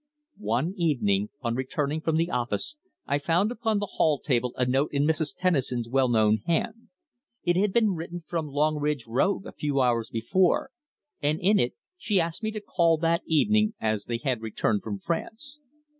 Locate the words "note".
4.65-4.89